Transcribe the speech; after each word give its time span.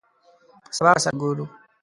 سبا 0.77 0.91
به 0.95 1.01
سره 1.03 1.15
ګورو! 1.21 1.45